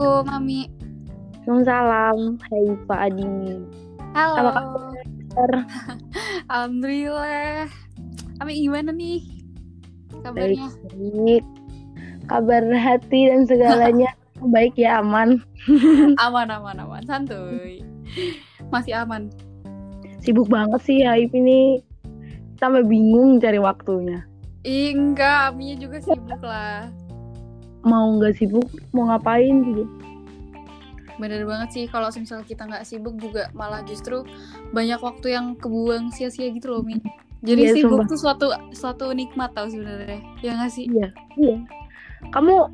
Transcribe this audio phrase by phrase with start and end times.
[0.00, 0.60] Assalamualaikum, Mami.
[1.44, 2.18] Waalaikumsalam.
[2.40, 3.28] Hai Pak Adi.
[4.16, 4.32] Halo.
[4.40, 5.50] Apa kabar?
[6.56, 7.68] Alhamdulillah.
[8.40, 9.20] Mami gimana nih
[10.24, 10.72] kabarnya?
[10.72, 11.44] baik.
[12.32, 14.16] Kabar hati dan segalanya
[14.56, 15.44] baik ya aman.
[16.24, 17.04] Aman, aman, aman.
[17.04, 17.84] Santuy.
[18.72, 19.28] Masih aman.
[20.24, 21.84] Sibuk banget sih Haip ini.
[22.56, 24.24] Sampai bingung cari waktunya.
[24.64, 26.88] Ih, enggak, Aminya juga sibuk lah.
[27.82, 29.84] Mau nggak sibuk, mau ngapain gitu.
[31.20, 34.24] Bener banget sih kalau misalnya kita nggak sibuk juga malah justru
[34.72, 36.96] banyak waktu yang kebuang sia-sia gitu loh, Mi.
[37.40, 38.08] Jadi Iya, sibuk sumpah.
[38.08, 40.20] tuh suatu suatu nikmat tau sebenarnya.
[40.44, 40.84] Ya nggak sih?
[40.88, 41.08] Iya,
[41.40, 41.56] iya.
[42.36, 42.68] Kamu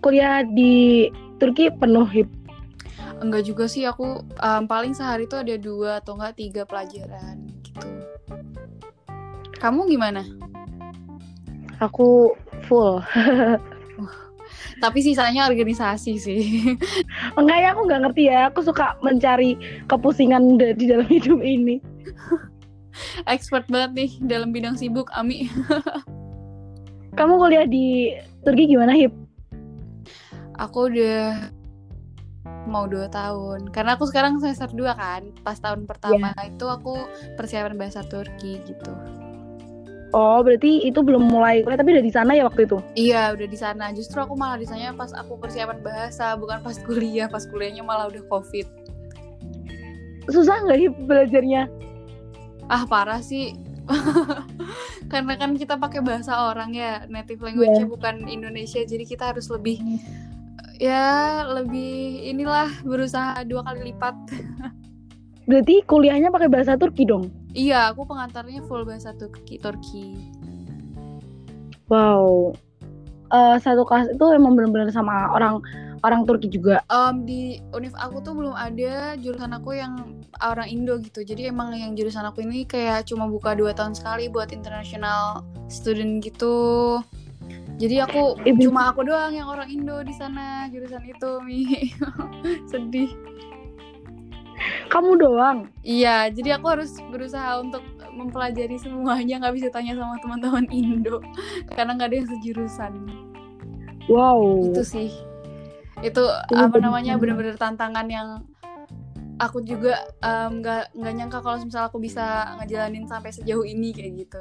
[0.00, 2.28] kuliah di Turki penuh Hip.
[3.20, 7.88] Enggak juga sih aku um, paling sehari tuh ada dua atau enggak tiga pelajaran gitu.
[9.60, 10.24] Kamu gimana?
[11.78, 12.32] Aku
[12.66, 12.98] full.
[14.78, 16.42] Tapi sisanya organisasi sih.
[17.38, 18.40] Enggak ya, aku nggak ngerti ya.
[18.50, 21.78] Aku suka mencari kepusingan di dalam hidup ini.
[23.24, 25.48] Expert banget nih dalam bidang sibuk, Ami.
[27.18, 29.12] Kamu kuliah di Turki gimana Hip?
[30.56, 31.52] Aku udah
[32.66, 33.68] mau dua tahun.
[33.70, 35.22] Karena aku sekarang semester 2 kan.
[35.44, 36.96] Pas tahun pertama itu aku
[37.36, 38.92] persiapan bahasa Turki gitu.
[40.12, 42.78] Oh, berarti itu belum mulai kuliah tapi udah di sana ya waktu itu.
[43.00, 43.84] Iya, udah di sana.
[43.96, 47.32] Justru aku malah di sana pas aku persiapan bahasa, bukan pas kuliah.
[47.32, 48.68] Pas kuliahnya malah udah Covid.
[50.28, 51.64] Susah nggak Hip belajarnya?
[52.68, 53.56] Ah, parah sih.
[55.12, 59.80] Karena kan kita pakai bahasa orang ya, native language-nya bukan Indonesia, jadi kita harus lebih
[60.78, 64.14] ya lebih inilah berusaha dua kali lipat.
[65.48, 67.41] Berarti kuliahnya pakai bahasa Turki dong.
[67.52, 69.60] Iya, aku pengantarnya full bahasa Turki.
[69.60, 70.16] Turki.
[71.88, 72.56] Wow.
[73.32, 75.64] Eh, satu kelas itu emang benar-benar sama orang
[76.04, 76.84] orang Turki juga.
[76.92, 77.40] Em, di
[77.72, 81.24] univ aku tuh belum ada jurusan aku yang orang Indo gitu.
[81.24, 86.20] Jadi emang yang jurusan aku ini kayak cuma buka dua tahun sekali buat international student
[86.20, 87.00] gitu.
[87.80, 91.88] Jadi aku Ibu- cuma aku doang yang orang Indo di sana jurusan itu, Mi.
[92.70, 93.10] Sedih.
[94.92, 95.72] Kamu doang.
[95.80, 97.80] Iya, jadi aku harus berusaha untuk
[98.12, 101.24] mempelajari semuanya, nggak bisa tanya sama teman-teman Indo
[101.72, 102.92] karena nggak ada yang sejurusan.
[104.12, 104.68] Wow.
[104.68, 105.08] Itu sih.
[106.04, 108.44] Itu Ini apa namanya bener-bener tantangan yang
[109.40, 114.40] aku juga nggak nggak nyangka kalau misalnya aku bisa ngejalanin sampai sejauh ini kayak gitu.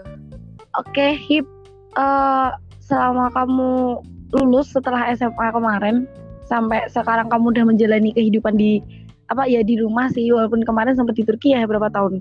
[0.75, 1.47] Oke, Hip.
[1.95, 2.49] Eh,
[2.83, 4.03] selama kamu
[4.35, 6.07] lulus setelah SMA kemarin
[6.47, 8.83] sampai sekarang kamu udah menjalani kehidupan di
[9.31, 12.19] apa ya di rumah sih walaupun kemarin sempat di Turki ya berapa tahun?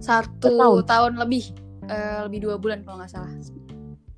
[0.00, 0.88] Satu Setahun.
[0.88, 1.44] tahun lebih,
[1.92, 3.28] eh, lebih dua bulan kalau nggak salah.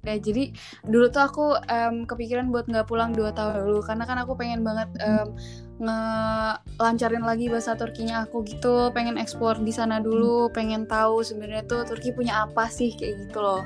[0.00, 0.56] Ya, jadi
[0.88, 4.64] dulu tuh aku em, kepikiran buat nggak pulang dua tahun dulu karena kan aku pengen
[4.64, 5.28] banget em,
[5.76, 11.84] ngelancarin lagi bahasa Turkinya aku gitu, pengen explore di sana dulu, pengen tahu sebenarnya tuh
[11.84, 13.64] Turki punya apa sih kayak gitu loh.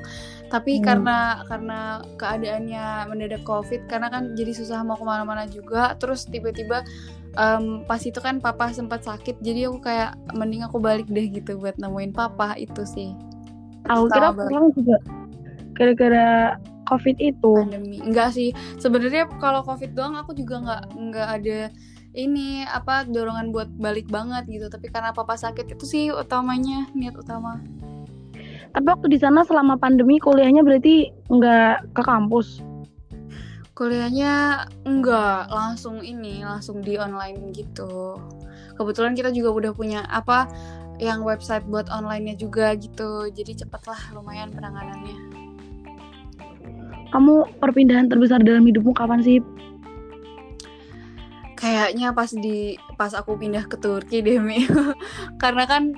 [0.54, 0.84] Tapi Hmm.
[0.86, 1.18] karena
[1.50, 1.78] karena
[2.14, 6.86] keadaannya mendadak COVID, karena kan jadi susah mau ke mana-mana juga, terus tiba-tiba
[7.34, 11.58] em, pas itu kan papa sempat sakit, jadi aku kayak mending aku balik deh gitu
[11.58, 13.10] buat nemuin papa itu sih
[13.90, 14.96] Aku kira pulang juga
[15.74, 16.54] gara-gara
[16.86, 17.52] COVID itu.
[17.58, 17.98] pandemi.
[17.98, 21.60] Enggak sih, sebenarnya kalau COVID doang aku juga nggak nggak ada
[22.14, 24.70] ini apa dorongan buat balik banget gitu.
[24.70, 27.58] Tapi karena papa sakit itu sih utamanya niat utama.
[28.74, 32.58] Tapi waktu di sana selama pandemi kuliahnya berarti nggak ke kampus.
[33.74, 38.18] Kuliahnya enggak langsung ini, langsung di online gitu.
[38.74, 40.50] Kebetulan kita juga udah punya apa
[40.98, 43.30] yang website buat online-nya juga gitu.
[43.30, 45.18] Jadi cepet lah lumayan penanganannya.
[47.14, 49.38] Kamu perpindahan terbesar dalam hidupmu kapan sih?
[51.54, 54.66] Kayaknya pas di pas aku pindah ke Turki deh Mi.
[55.42, 55.94] Karena kan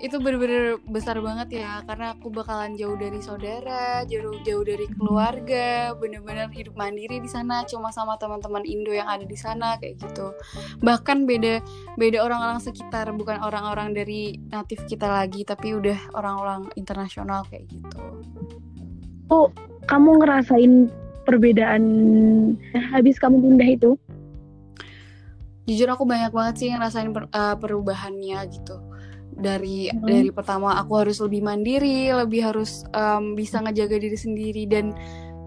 [0.00, 5.92] itu bener-bener besar banget ya karena aku bakalan jauh dari saudara, jauh jauh dari keluarga,
[5.92, 10.32] bener-bener hidup mandiri di sana cuma sama teman-teman Indo yang ada di sana kayak gitu.
[10.80, 11.60] Bahkan beda
[12.00, 18.00] beda orang-orang sekitar bukan orang-orang dari natif kita lagi tapi udah orang-orang internasional kayak gitu.
[19.84, 20.88] Kamu ngerasain
[21.28, 21.84] perbedaan
[22.88, 23.92] habis kamu pindah itu?
[25.70, 28.89] jujur aku banyak banget sih ngerasain per- eh, perubahannya gitu
[29.40, 30.04] dari Hmm.
[30.06, 34.92] dari pertama aku harus lebih mandiri lebih harus em, bisa ngejaga diri sendiri dan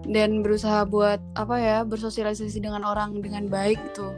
[0.04, 4.12] dan berusaha buat apa ya bersosialisasi dengan orang dengan baik gitu.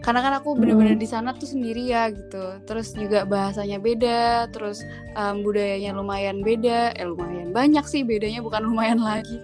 [0.00, 2.56] Karena kan aku bener-bener di sana tuh sendiri ya gitu.
[2.64, 4.80] Terus juga bahasanya beda terus
[5.16, 9.40] em, budayanya lumayan beda eh lumayan banyak sih bedanya bukan lumayan lagi.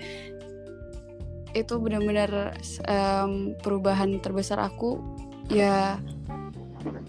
[1.56, 2.52] Itu benar-benar
[2.84, 5.00] um, perubahan terbesar aku.
[5.48, 5.96] Ya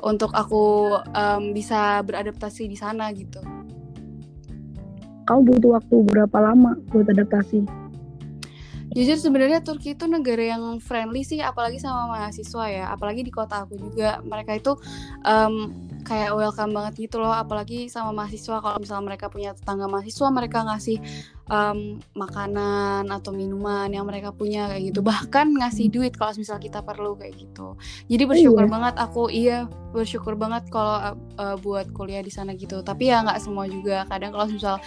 [0.04, 3.42] untuk aku um, bisa beradaptasi di sana gitu.
[5.28, 7.87] Kamu butuh waktu berapa lama buat adaptasi?
[8.98, 13.62] Jujur sebenarnya Turki itu negara yang friendly sih, apalagi sama mahasiswa ya, apalagi di kota
[13.62, 14.74] aku juga mereka itu
[15.22, 15.70] um,
[16.02, 20.66] kayak welcome banget gitu loh, apalagi sama mahasiswa kalau misalnya mereka punya tetangga mahasiswa mereka
[20.66, 20.98] ngasih
[21.46, 25.06] um, makanan atau minuman yang mereka punya kayak gitu.
[25.06, 27.76] Bahkan ngasih duit kalau misal kita perlu kayak gitu.
[28.08, 28.72] Jadi bersyukur iya.
[28.72, 29.58] banget aku iya
[29.92, 32.84] bersyukur banget kalau uh, buat kuliah di sana gitu.
[32.84, 34.08] Tapi ya nggak semua juga.
[34.08, 34.82] Kadang kalau misal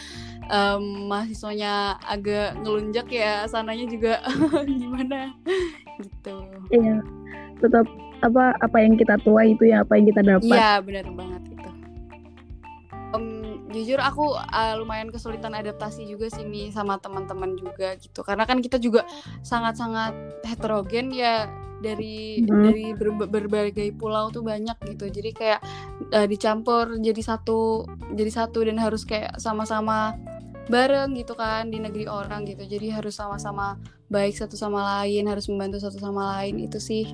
[0.50, 4.18] um, mahasiswanya agak ngelunjak ya sananya juga
[4.82, 5.32] gimana?
[6.02, 6.34] Gitu.
[6.74, 6.98] Iya
[7.60, 7.86] tetap
[8.20, 10.56] apa apa yang kita tua itu ya apa yang kita dapat.
[10.56, 11.70] Iya benar banget itu.
[13.10, 13.26] Um,
[13.72, 18.20] jujur aku uh, lumayan kesulitan adaptasi juga sih nih sama teman-teman juga gitu.
[18.24, 19.04] Karena kan kita juga
[19.44, 21.48] sangat-sangat heterogen ya
[21.80, 22.64] dari hmm.
[22.68, 25.08] dari ber, berbagai pulau tuh banyak gitu.
[25.08, 25.60] Jadi kayak
[26.12, 30.12] uh, dicampur jadi satu jadi satu dan harus kayak sama-sama
[30.70, 32.62] bareng gitu kan di negeri orang gitu.
[32.64, 33.76] Jadi harus sama-sama
[34.06, 37.10] baik satu sama lain harus membantu satu sama lain itu sih.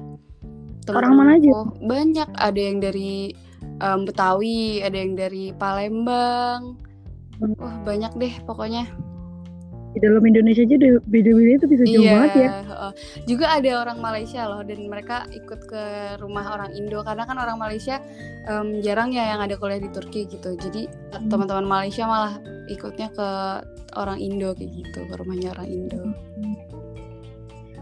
[0.87, 1.51] Orang mana aja?
[1.83, 2.29] banyak.
[2.39, 3.35] Ada yang dari
[3.83, 6.79] um, Betawi, ada yang dari Palembang.
[7.59, 8.87] Wah, banyak deh pokoknya.
[9.97, 10.77] Di dalam Indonesia aja
[11.09, 12.51] beda-beda itu bisa jauh iya, banget ya.
[12.69, 12.93] Uh,
[13.25, 15.83] juga ada orang Malaysia loh dan mereka ikut ke
[16.21, 18.05] rumah orang Indo karena kan orang Malaysia
[18.45, 20.53] um, jarang ya yang ada kuliah di Turki gitu.
[20.53, 21.33] Jadi hmm.
[21.33, 22.37] teman-teman Malaysia malah
[22.69, 23.29] ikutnya ke
[23.97, 26.03] orang Indo kayak gitu, ke rumahnya orang Indo.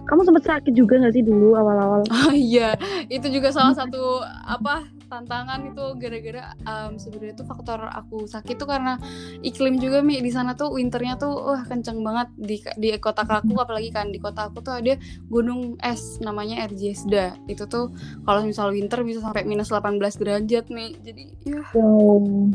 [0.04, 2.06] Kamu sempat sakit juga gak sih dulu awal-awal?
[2.28, 2.78] Oh iya,
[3.10, 8.66] itu juga salah satu apa tantangan itu gara-gara um, sebenarnya tuh faktor aku sakit tuh
[8.66, 8.98] karena
[9.46, 10.18] iklim juga mi.
[10.18, 14.18] Di sana tuh winternya tuh wah kenceng banget di di kota aku apalagi kan di
[14.18, 14.98] kota aku tuh ada
[15.30, 17.94] gunung es namanya Erjesda itu tuh
[18.26, 21.62] kalau misal winter bisa sampai minus 18 derajat nih jadi ya.
[21.74, 22.50] Wow.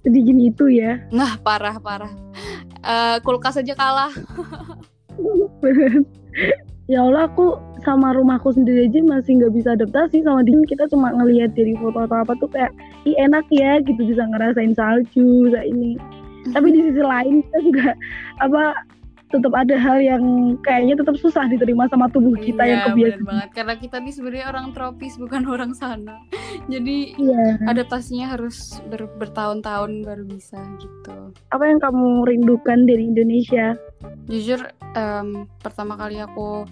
[0.00, 1.04] sedingin itu ya.
[1.12, 2.08] Nah parah parah.
[2.80, 4.08] Uh, kulkas aja kalah.
[6.90, 11.12] Ya Allah aku sama rumahku sendiri aja masih nggak bisa adaptasi sama dingin kita cuma
[11.16, 12.72] ngelihat dari foto atau apa tuh kayak
[13.08, 14.00] ih enak ya gitu.
[14.04, 15.96] Bisa ngerasain salju kayak ini.
[16.56, 17.86] Tapi di sisi lain kita juga
[18.40, 18.72] apa
[19.30, 20.24] tetap ada hal yang
[20.66, 23.48] kayaknya tetap susah diterima sama tubuh kita iya, yang kebiasaan banget.
[23.54, 26.18] Karena kita nih sebenarnya orang tropis bukan orang sana.
[26.66, 27.62] Jadi iya.
[27.70, 31.14] adaptasinya harus ber bertahun-tahun baru bisa gitu.
[31.54, 33.78] Apa yang kamu rindukan dari Indonesia?
[34.26, 34.66] Jujur
[34.98, 36.66] um, pertama kali aku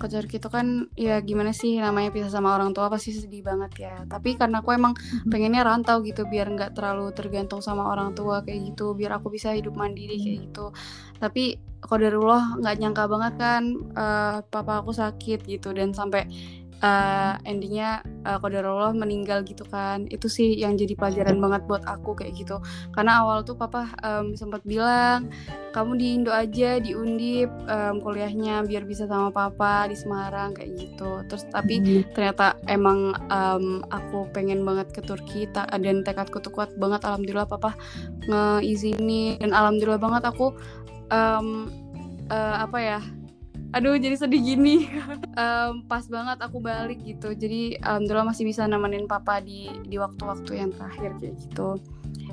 [0.00, 3.94] kejar gitu kan ya gimana sih namanya pisah sama orang tua pasti sedih banget ya.
[4.08, 4.96] Tapi karena aku emang
[5.28, 9.52] pengennya rantau gitu biar nggak terlalu tergantung sama orang tua kayak gitu biar aku bisa
[9.52, 10.72] hidup mandiri kayak gitu.
[11.20, 13.62] Tapi kodarullah nggak nyangka banget kan
[13.96, 16.28] uh, papa aku sakit gitu dan sampai
[16.80, 20.08] uh, endingnya uh, kodarullah meninggal gitu kan.
[20.08, 22.56] Itu sih yang jadi pelajaran banget buat aku kayak gitu.
[22.92, 25.28] Karena awal tuh papa um, sempat bilang
[25.70, 30.70] kamu di Indo aja di Undip um, kuliahnya biar bisa sama papa di Semarang kayak
[30.76, 31.22] gitu.
[31.30, 32.12] Terus tapi hmm.
[32.16, 37.04] ternyata emang um, aku pengen banget ke Turki dan tekadku tuh kuat banget.
[37.06, 37.76] Alhamdulillah papa
[38.26, 40.52] ngeizini dan alhamdulillah banget aku
[41.12, 41.68] um,
[42.30, 43.00] uh, apa ya
[43.70, 44.76] aduh jadi sedih gini.
[45.40, 47.32] Um, pas banget aku balik gitu.
[47.32, 51.80] Jadi alhamdulillah masih bisa nemenin papa di di waktu-waktu yang terakhir kayak gitu.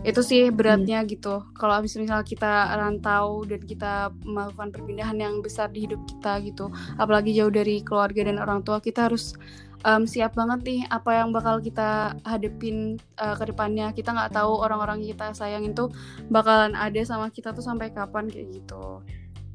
[0.03, 1.08] Itu sih beratnya hmm.
[1.13, 1.46] gitu.
[1.56, 7.32] Kalau misalnya kita rantau dan kita melakukan perpindahan yang besar di hidup kita gitu apalagi
[7.32, 9.38] jauh dari keluarga dan orang tua kita harus
[9.86, 13.94] um, siap banget nih apa yang bakal kita hadepin uh, ke depannya.
[13.94, 15.88] Kita nggak tahu orang-orang kita sayang itu
[16.27, 19.06] bakalan ada sama kita tuh sampai kapan kayak gitu.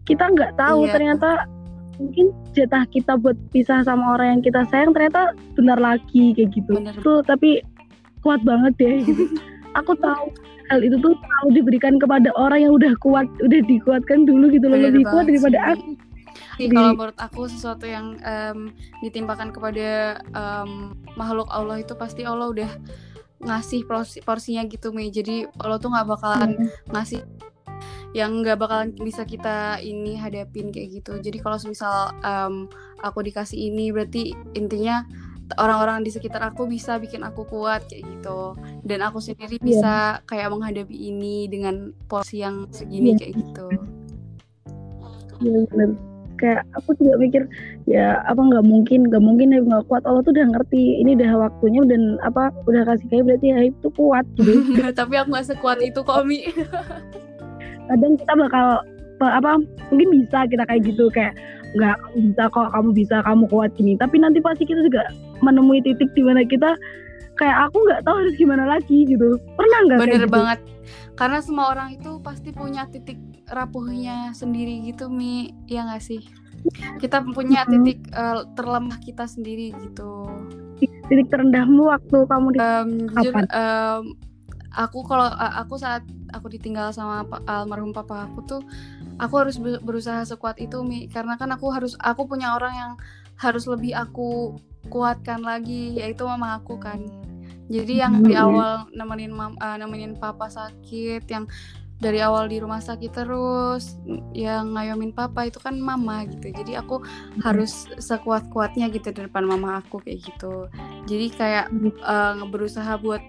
[0.07, 0.93] Kita nggak tahu iya.
[0.95, 1.31] ternyata
[2.03, 6.73] mungkin jatah kita buat pisah sama orang yang kita sayang ternyata benar lagi kayak gitu
[6.75, 6.95] bener.
[7.01, 7.63] tuh tapi
[8.23, 9.25] kuat banget deh gitu.
[9.79, 10.35] aku tahu
[10.71, 14.79] hal itu tuh selalu diberikan kepada orang yang udah kuat udah dikuatkan dulu gitu loh
[14.79, 15.73] lebih kuat daripada sih.
[15.75, 15.91] aku
[16.61, 22.53] Jadi, kalau menurut aku sesuatu yang um, ditimpakan kepada um, makhluk Allah itu pasti Allah
[22.53, 22.71] udah
[23.43, 26.69] ngasih porsi porsinya gitu Mei jadi Allah tuh nggak bakalan hmm.
[26.95, 27.21] ngasih
[28.13, 31.17] yang nggak bakalan bisa kita ini hadapin kayak gitu.
[31.21, 32.69] Jadi kalau misal um,
[33.01, 35.05] aku dikasih ini berarti intinya
[35.57, 38.57] orang-orang di sekitar aku bisa bikin aku kuat kayak gitu.
[38.85, 39.65] Dan aku sendiri yeah.
[39.65, 39.95] bisa
[40.29, 43.19] kayak menghadapi ini dengan porsi yang segini yeah.
[43.19, 43.67] kayak gitu.
[45.43, 45.91] Iya yeah, benar
[46.43, 47.43] kayak aku juga mikir
[47.87, 50.03] ya apa nggak mungkin nggak mungkin ya nggak kuat.
[50.03, 53.89] Allah tuh udah ngerti ini udah waktunya dan apa udah kasih kayak berarti ya itu
[53.95, 54.59] kuat gitu.
[54.91, 56.51] Tapi aku nggak sekuat itu komi
[57.93, 58.67] kadang kita bakal
[59.23, 59.55] apa
[59.95, 61.39] mungkin bisa kita kayak gitu kayak
[61.73, 63.93] nggak kamu bisa kok kamu bisa kamu kuat gini.
[63.97, 65.03] Tapi nanti pasti kita juga
[65.41, 66.77] menemui titik di mana kita
[67.41, 69.41] kayak aku nggak tahu harus gimana lagi gitu.
[69.57, 70.35] Pernah nggak bener kayak gitu?
[70.35, 70.61] banget.
[71.17, 75.53] Karena semua orang itu pasti punya titik rapuhnya sendiri gitu mi.
[75.69, 76.21] Ya nggak sih?
[77.01, 80.29] Kita punya titik eh, terlemah kita sendiri gitu.
[80.83, 83.45] Titik terendahmu waktu kamu di Em, jujur Kapan?
[84.73, 86.03] Aku kalau aku saat
[86.33, 88.63] aku ditinggal sama almarhum papa aku tuh
[89.21, 91.07] aku harus be- berusaha sekuat itu mi.
[91.07, 92.93] Karena kan aku harus aku punya orang yang
[93.39, 94.57] harus lebih aku
[94.89, 96.99] kuatkan lagi yaitu mama aku kan.
[97.71, 98.43] Jadi yang di Mhm.
[98.43, 101.47] awal nemenin mam, eh, nemenin papa sakit yang
[102.03, 103.95] dari awal di rumah sakit terus
[104.35, 106.51] yang ngayomin papa itu kan mama gitu.
[106.51, 106.99] Jadi aku
[107.41, 110.67] harus sekuat kuatnya gitu di depan mama aku kayak gitu.
[111.07, 111.71] Jadi kayak
[112.03, 113.23] eh, berusaha buat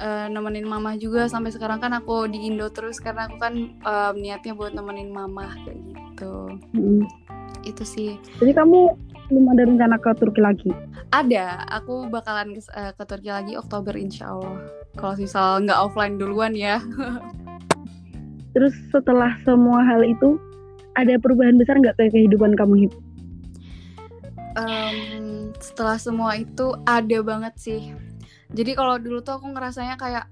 [0.00, 1.28] eh, nemenin mama juga.
[1.28, 5.52] Sampai sekarang kan aku di Indo terus karena aku kan eh, niatnya buat nemenin mama
[5.64, 6.34] kayak gitu.
[6.76, 7.04] Mm.
[7.66, 8.10] itu sih.
[8.38, 8.94] Jadi kamu
[9.26, 10.70] belum ada rencana ke Turki lagi?
[11.10, 11.66] Ada.
[11.82, 14.70] Aku bakalan ke, eh, ke Turki lagi Oktober insya Allah.
[14.94, 16.78] Kalau misal nggak offline duluan ya.
[18.54, 20.38] Terus setelah semua hal itu
[20.96, 22.92] ada perubahan besar nggak ke kehidupan kamu Hip?
[24.56, 27.92] Em, setelah semua itu ada banget sih.
[28.52, 30.26] Jadi kalau dulu tuh aku ngerasanya kayak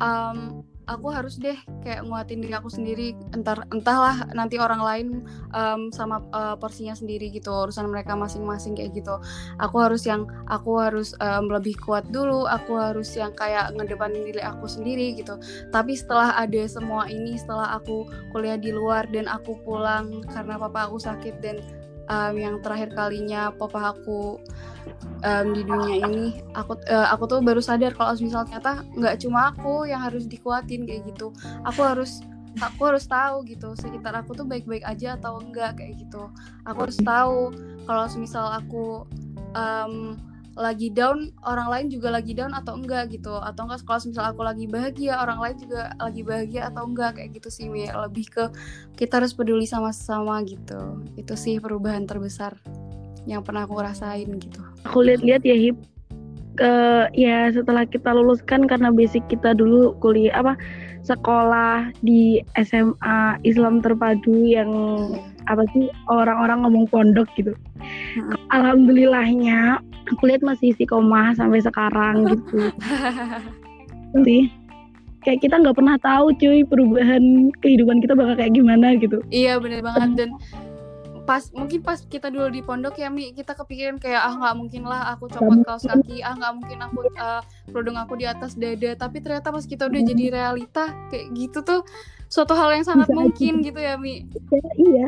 [0.00, 1.54] em, aku harus deh
[1.86, 3.14] kayak nguatin diri aku sendiri.
[3.30, 5.06] Entar entahlah nanti orang lain
[5.54, 9.14] em, sama eh, porsinya sendiri gitu urusan mereka masing-masing kayak gitu.
[9.62, 12.44] Aku harus yang aku harus em, lebih kuat dulu.
[12.50, 15.38] Aku harus yang kayak ngedepanin diri aku sendiri gitu.
[15.70, 20.90] Tapi setelah ada semua ini, setelah aku kuliah di luar dan aku pulang karena papa
[20.90, 21.62] aku sakit dan
[22.10, 24.42] um, yang terakhir kalinya papa aku
[25.22, 26.26] um, di dunia ini
[26.58, 30.84] aku eh, aku tuh baru sadar kalau misal ternyata nggak cuma aku yang harus dikuatin
[30.84, 31.30] kayak gitu.
[31.64, 32.20] Aku harus
[32.58, 36.28] aku harus tahu gitu sekitar aku tuh baik-baik aja atau enggak kayak gitu.
[36.66, 37.54] Aku harus tahu
[37.86, 39.06] kalau misal aku
[39.54, 40.18] um,
[40.58, 43.38] lagi down orang lain juga lagi down atau enggak gitu.
[43.38, 47.30] Atau enggak kalau misal aku lagi bahagia orang lain juga lagi bahagia atau enggak kayak
[47.38, 47.86] gitu sih Mi.
[47.90, 48.44] lebih ke
[48.98, 51.02] kita harus peduli sama-sama gitu.
[51.14, 52.58] Itu sih perubahan terbesar
[53.28, 54.60] yang pernah aku rasain gitu.
[54.88, 55.78] Aku lihat-lihat ya Hip.
[56.58, 56.72] Ke
[57.14, 60.58] ya setelah kita lulus kan karena basic kita dulu kuliah apa
[61.06, 64.68] sekolah di SMA Islam terpadu yang
[65.48, 67.56] apa sih orang-orang ngomong pondok gitu.
[68.52, 69.80] Alhamdulillahnya
[70.10, 72.70] aku lihat masih istiqomah sampai sekarang gitu.
[74.26, 74.50] sih
[75.22, 79.20] kayak kita nggak pernah tahu cuy perubahan kehidupan kita bakal kayak gimana gitu.
[79.28, 80.26] iya bener banget.
[80.26, 80.30] Dan
[81.28, 84.82] pas mungkin pas kita dulu di pondok ya Mi kita kepikiran kayak ah nggak mungkin
[84.88, 86.24] lah aku copot kaos kaki.
[86.24, 86.98] Ah nggak mungkin aku
[87.70, 88.96] kerudung aku di atas dada.
[88.96, 91.80] Tapi ternyata pas kita udah jadi realita kayak gitu tuh
[92.26, 93.20] suatu hal yang sangat Bisa aja.
[93.20, 94.24] mungkin gitu ya Mi.
[94.50, 95.06] Ya, iya,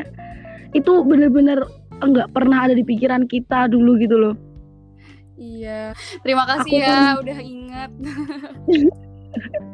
[0.77, 1.59] itu bener-bener
[1.99, 4.35] nggak pernah ada di pikiran kita dulu gitu loh.
[5.43, 7.91] Iya terima kasih Aku ya kan- udah ingat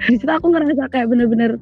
[0.08, 1.60] Di situ aku ngerasa kayak bener-bener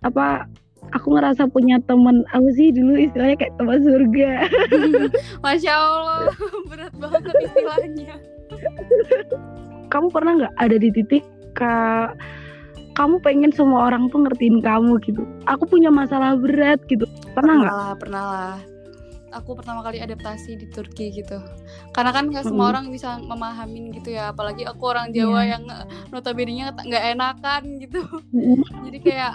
[0.00, 0.48] apa?
[0.96, 4.48] Aku ngerasa punya teman apa sih dulu istilahnya kayak teman surga.
[5.44, 6.32] masya Allah
[6.70, 8.14] berat banget istilahnya
[9.86, 12.08] Kamu pernah nggak ada di titik ka
[12.96, 15.20] kamu pengen semua orang tuh ngertiin kamu gitu.
[15.44, 17.04] Aku punya masalah berat gitu.
[17.36, 17.72] Pernah nggak?
[17.74, 18.56] lah pernah lah
[19.36, 21.36] aku pertama kali adaptasi di Turki gitu.
[21.92, 22.72] Karena kan nggak semua Mm.
[22.72, 25.50] orang bisa memahamin gitu ya apalagi aku orang Jawa Iya.
[25.56, 25.62] yang
[26.08, 28.00] notabene nggak enakan gitu.
[28.88, 29.34] Jadi kayak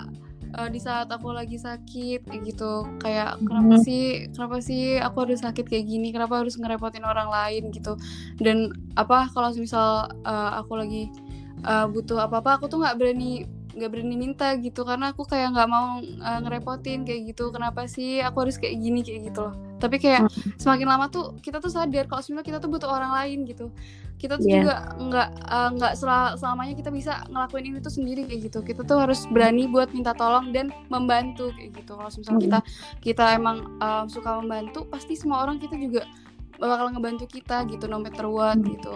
[0.52, 5.64] eh, di saat aku lagi sakit gitu kayak kenapa sih kenapa sih aku harus sakit
[5.64, 6.12] kayak gini?
[6.12, 7.72] Kenapa harus ngerepotin orang lain?
[7.72, 7.96] gitu.
[8.36, 11.08] Dan apa kalau misal eh, aku lagi
[11.62, 14.84] eh, butuh apa apa aku tuh nggak berani nggak berani minta gitu.
[14.84, 19.00] Karena aku kayak nggak mau eh, ngerepotin kayak gitu kenapa sih aku harus kayak gini?
[19.02, 22.70] kayak gitu loh tapi kayak semakin lama tuh kita tuh sadar kalau sebenarnya kita tuh
[22.70, 23.74] butuh orang lain gitu
[24.16, 24.56] kita tuh Iya.
[24.56, 28.82] juga nggak eh, nggak sel- selamanya kita bisa ngelakuin ini tuh sendiri kayak gitu kita
[28.82, 32.46] tuh harus berani buat minta tolong dan membantu kayak gitu kalau misalnya Mm.
[32.46, 32.60] kita
[33.02, 36.06] kita emang eh, suka membantu pasti semua orang kita juga
[36.62, 38.78] bakal ngebantu kita gitu no matter what Mm.
[38.78, 38.94] gitu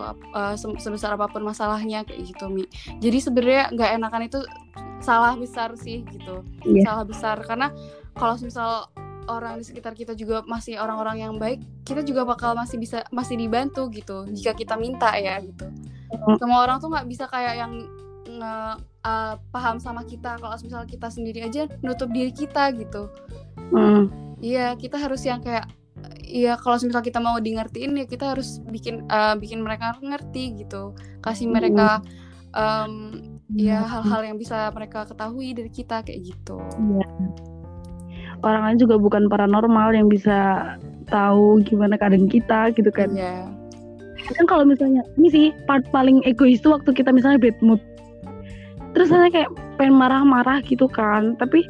[0.54, 2.70] se- sebesar apa pun masalahnya kayak gitu mi
[3.02, 4.40] jadi sebenarnya nggak enakan itu
[5.02, 6.86] salah besar sih gitu Iya.
[6.86, 7.74] salah besar karena
[8.14, 8.86] kalau misal
[9.28, 13.36] orang di sekitar kita juga masih orang-orang yang baik kita juga bakal masih bisa masih
[13.38, 15.68] dibantu gitu jika kita minta ya gitu
[16.06, 16.38] Mm.
[16.38, 17.74] semua orang tuh nggak bisa kayak yang
[18.30, 18.56] nge
[19.04, 23.10] uh, paham sama kita kalau misal kita sendiri aja nutup diri kita gitu
[23.74, 24.06] Mm.
[24.40, 25.66] iya kita harus yang kayak
[26.26, 30.58] Iya, kalau misal kita mau di ngertiin ya kita harus bikin uh, bikin mereka ngerti
[30.66, 30.92] gitu,
[31.24, 32.04] kasih mereka
[32.52, 33.22] um,
[33.56, 36.60] ya hal-hal yang bisa mereka ketahui dari kita kayak gitu.
[36.60, 37.08] Iya.
[38.46, 40.70] Orang lain juga bukan paranormal yang bisa
[41.10, 43.10] tahu gimana keadaan kita gitu kan.
[43.12, 43.50] Iya.
[44.26, 47.82] kan kalau misalnya ini sih part paling egois tuh waktu kita misalnya bad mood.
[48.98, 51.62] Terus saya kayak pengen marah-marah gitu kan tapi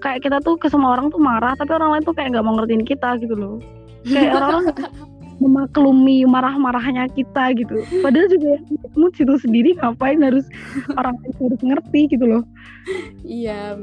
[0.00, 2.56] kayak kita tuh ke semua orang tuh marah tapi orang lain tuh kayak nggak mau
[2.56, 3.56] ngertiin kita gitu loh.
[4.08, 4.66] Kayak orang-orang
[5.42, 7.76] memaklumi marah-marahnya kita gitu.
[8.00, 8.62] Padahal juga
[8.96, 10.48] mood situ sendiri ngapain harus
[10.96, 12.42] orang lain harus ngerti gitu loh.
[13.26, 13.76] Iya,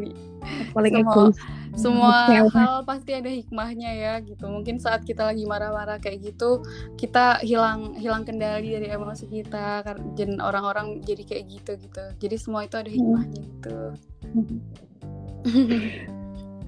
[0.74, 1.38] paling Semua- egois
[1.78, 4.46] semua hal pasti ada hikmahnya ya gitu.
[4.50, 6.64] Mungkin saat kita lagi marah-marah kayak gitu,
[6.98, 9.86] kita hilang hilang kendali dari emosi kita
[10.18, 12.04] dan orang-orang jadi kayak gitu gitu.
[12.20, 13.78] Jadi semua itu ada hikmahnya gitu.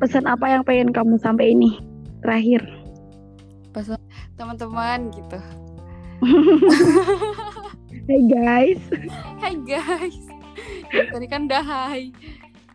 [0.02, 1.78] pesan apa yang pengen kamu sampai ini
[2.26, 2.66] terakhir
[4.36, 5.40] Teman-teman gitu.
[8.10, 8.82] Hey guys
[9.40, 10.18] Hai guys.
[10.90, 12.10] Ya, tadi kan udah hai.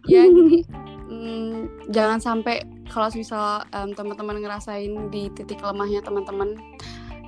[0.07, 0.63] Ya gini,
[1.27, 6.55] mm, jangan sampai kalau misal em, teman-teman ngerasain di titik lemahnya teman-teman,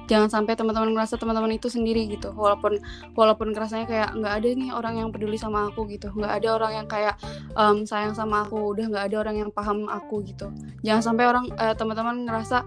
[0.07, 2.31] jangan sampai teman-teman merasa teman-teman itu sendiri gitu.
[2.31, 2.79] Walaupun
[3.19, 6.73] walaupun ngerasanya kayak nggak ada nih orang yang peduli sama aku gitu, nggak ada orang
[6.79, 7.19] yang kayak
[7.59, 10.55] em, sayang sama aku, udah nggak ada orang yang paham aku gitu.
[10.87, 12.63] Jangan sampai orang eh, teman-teman ngerasa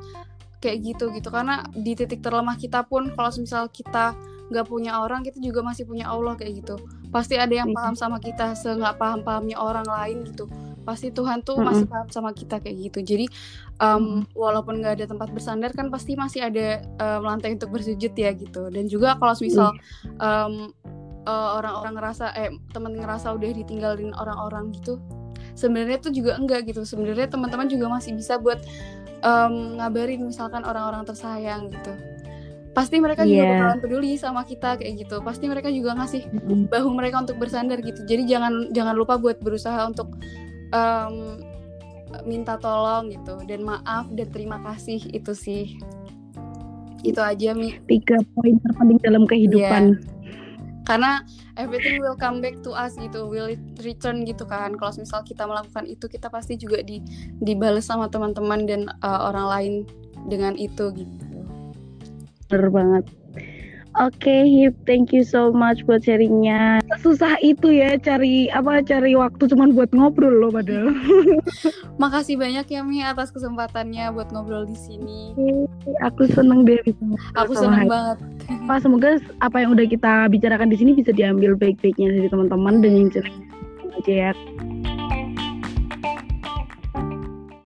[0.62, 4.14] kayak gitu gitu karena di titik terlemah kita pun kalau misal kita
[4.54, 6.76] nggak punya orang kita juga masih punya Allah kayak gitu
[7.10, 7.78] pasti ada yang Iya.
[7.82, 10.46] paham sama kita se nggak paham pahamnya orang lain gitu
[10.84, 11.68] pasti Tuhan tuh Mm-mm.
[11.68, 13.00] masih paham sama kita kayak gitu.
[13.06, 13.26] Jadi
[13.80, 18.32] em, walaupun nggak ada tempat bersandar kan pasti masih ada em, lantai untuk bersujud ya
[18.34, 18.70] gitu.
[18.74, 19.72] Dan juga kalau misal
[20.20, 20.74] em,
[21.26, 24.98] eh, orang-orang ngerasa eh teman ngerasa udah ditinggalin orang-orang gitu
[25.54, 26.82] sebenarnya tuh juga enggak gitu.
[26.88, 28.62] Sebenarnya teman-teman juga masih bisa buat
[29.22, 31.94] em, ngabarin misalkan orang-orang tersayang gitu.
[32.72, 33.52] Pasti mereka juga Iya.
[33.52, 35.20] bakalan peduli sama kita kayak gitu.
[35.20, 36.24] Pasti mereka juga ngasih
[36.72, 38.08] bahu mereka untuk bersandar gitu.
[38.08, 40.08] Jadi jangan jangan lupa buat berusaha untuk
[40.72, 41.16] em,
[42.28, 43.40] minta tolong gitu.
[43.48, 45.00] Dan maaf dan terima kasih.
[45.12, 45.80] Itu sih.
[47.02, 47.78] Itu aja mi.
[47.88, 50.00] Tiga poin terpenting dalam kehidupan.
[50.82, 51.22] Karena
[51.56, 53.30] everything will come back to us gitu.
[53.30, 53.54] Will
[53.86, 54.74] return gitu kan.
[54.76, 57.00] Kalau misal kita melakukan itu kita pasti juga di
[57.40, 59.74] dibales sama teman-teman dan uh, orang lain
[60.28, 61.26] dengan itu gitu.
[62.50, 63.21] Bener banget.
[64.00, 66.80] Oke, Hip, thank you so much buat sharingnya.
[67.04, 70.96] Susah itu ya cari apa cari waktu cuman buat ngobrol loh padahal.
[72.02, 75.34] makasih banyak ya Mi atas kesempatannya buat ngobrol di sini
[76.02, 76.98] Aku seneng deh bisa
[77.38, 77.92] aku seneng Hype.
[77.92, 78.18] banget
[78.66, 82.92] Apa, semoga apa yang udah kita bicarakan di sini bisa diambil baik-baiknya dari teman-teman dan
[82.98, 83.36] yang jelek
[84.02, 84.32] aja ya.